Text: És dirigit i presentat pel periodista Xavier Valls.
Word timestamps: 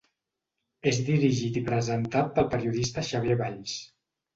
És 0.93 1.01
dirigit 1.11 1.61
i 1.63 1.65
presentat 1.69 2.35
pel 2.41 2.51
periodista 2.59 3.09
Xavier 3.15 3.41
Valls. 3.49 3.83